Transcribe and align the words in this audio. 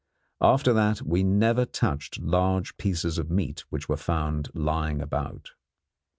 After 0.41 0.73
that 0.73 1.03
we 1.03 1.21
never 1.21 1.63
touched 1.63 2.17
large 2.19 2.75
pieces 2.77 3.19
of 3.19 3.29
meat 3.29 3.63
which 3.69 3.87
we 3.87 3.97
found 3.97 4.49
lying 4.55 4.99
about. 4.99 5.51